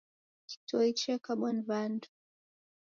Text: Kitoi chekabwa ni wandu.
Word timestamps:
Kitoi 0.49 0.91
chekabwa 0.99 1.49
ni 1.53 1.63
wandu. 1.69 2.09